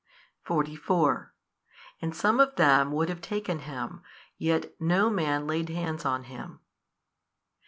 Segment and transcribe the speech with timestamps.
[0.45, 1.31] 44
[2.01, 4.01] And some of them would have taken Him,
[4.35, 6.59] yet no man laid hands on Him.